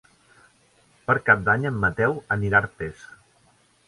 Per 1.11 1.15
Cap 1.27 1.43
d'Any 1.49 1.67
en 1.71 1.77
Mateu 1.83 2.15
anirà 2.37 2.63
a 2.63 2.67
Artés. 2.69 3.05